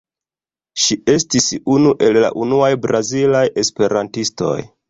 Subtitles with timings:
[0.83, 4.61] Ŝi estis unu el la unuaj brazilaj esperantistoj.